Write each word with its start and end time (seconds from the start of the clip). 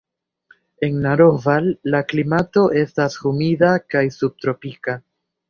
En 0.87 0.95
Naroval 1.03 1.67
la 1.95 2.01
klimato 2.13 2.65
estas 2.85 3.19
humida 3.31 3.75
kaj 3.95 4.05
subtropika. 4.19 4.99